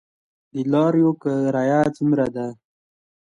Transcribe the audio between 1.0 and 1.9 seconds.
کرایه